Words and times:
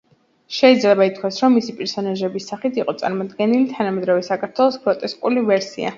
შეიძლება 0.59 1.05
ითქვას, 1.09 1.35
რომ 1.43 1.53
მისი 1.57 1.75
პერსონაჟების 1.81 2.49
სახით 2.53 2.79
წარმოდგენილი 3.03 3.63
იყო 3.67 3.77
თანამედროვე 3.77 4.25
საქართველოს 4.31 4.81
გროტესკული 4.87 5.45
ვერსია. 5.53 5.89